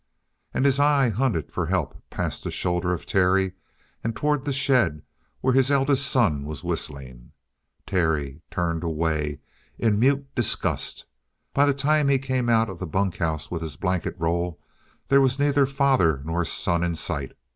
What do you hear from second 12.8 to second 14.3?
bunkhouse with his blanket